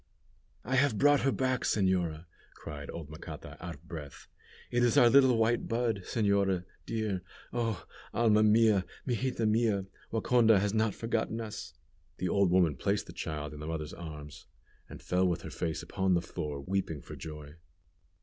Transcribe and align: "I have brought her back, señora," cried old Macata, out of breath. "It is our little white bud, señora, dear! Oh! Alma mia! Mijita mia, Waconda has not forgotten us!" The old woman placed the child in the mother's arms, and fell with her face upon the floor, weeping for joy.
"I 0.65 0.77
have 0.77 0.97
brought 0.97 1.19
her 1.19 1.31
back, 1.31 1.61
señora," 1.61 2.25
cried 2.55 2.89
old 2.89 3.11
Macata, 3.11 3.55
out 3.63 3.75
of 3.75 3.83
breath. 3.87 4.25
"It 4.71 4.81
is 4.83 4.97
our 4.97 5.11
little 5.11 5.37
white 5.37 5.67
bud, 5.67 6.01
señora, 6.05 6.65
dear! 6.87 7.21
Oh! 7.53 7.85
Alma 8.11 8.41
mia! 8.41 8.83
Mijita 9.05 9.47
mia, 9.47 9.85
Waconda 10.11 10.57
has 10.59 10.73
not 10.73 10.95
forgotten 10.95 11.39
us!" 11.39 11.75
The 12.17 12.29
old 12.29 12.49
woman 12.49 12.77
placed 12.77 13.05
the 13.05 13.13
child 13.13 13.53
in 13.53 13.59
the 13.59 13.67
mother's 13.67 13.93
arms, 13.93 14.47
and 14.89 15.03
fell 15.03 15.27
with 15.27 15.43
her 15.43 15.51
face 15.51 15.83
upon 15.83 16.15
the 16.15 16.21
floor, 16.23 16.61
weeping 16.61 17.03
for 17.03 17.15
joy. 17.15 17.53